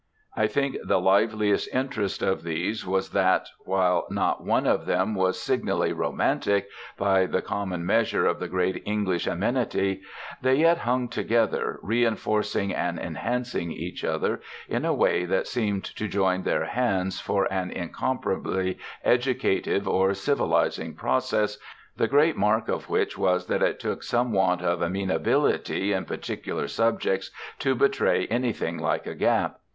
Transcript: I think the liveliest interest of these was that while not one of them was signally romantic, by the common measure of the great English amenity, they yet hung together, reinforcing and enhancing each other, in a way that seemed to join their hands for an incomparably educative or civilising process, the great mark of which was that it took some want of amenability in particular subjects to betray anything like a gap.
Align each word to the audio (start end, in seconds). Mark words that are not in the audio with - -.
I 0.35 0.47
think 0.47 0.77
the 0.83 0.99
liveliest 0.99 1.67
interest 1.71 2.23
of 2.23 2.41
these 2.41 2.87
was 2.87 3.11
that 3.11 3.49
while 3.65 4.07
not 4.09 4.43
one 4.43 4.65
of 4.65 4.87
them 4.87 5.13
was 5.13 5.39
signally 5.39 5.93
romantic, 5.93 6.67
by 6.97 7.27
the 7.27 7.43
common 7.43 7.85
measure 7.85 8.25
of 8.25 8.39
the 8.39 8.47
great 8.47 8.81
English 8.87 9.27
amenity, 9.27 10.01
they 10.41 10.55
yet 10.55 10.79
hung 10.79 11.07
together, 11.07 11.77
reinforcing 11.83 12.73
and 12.73 12.97
enhancing 12.97 13.71
each 13.71 14.03
other, 14.03 14.41
in 14.67 14.85
a 14.85 14.91
way 14.95 15.23
that 15.25 15.45
seemed 15.45 15.83
to 15.83 16.07
join 16.07 16.41
their 16.41 16.65
hands 16.65 17.19
for 17.19 17.45
an 17.53 17.69
incomparably 17.69 18.79
educative 19.03 19.87
or 19.87 20.15
civilising 20.15 20.95
process, 20.95 21.59
the 21.95 22.07
great 22.07 22.35
mark 22.35 22.69
of 22.69 22.89
which 22.89 23.19
was 23.19 23.45
that 23.45 23.61
it 23.61 23.79
took 23.79 24.01
some 24.01 24.31
want 24.31 24.63
of 24.63 24.81
amenability 24.81 25.93
in 25.93 26.05
particular 26.05 26.67
subjects 26.67 27.29
to 27.59 27.75
betray 27.75 28.25
anything 28.31 28.79
like 28.79 29.05
a 29.05 29.13
gap. 29.13 29.59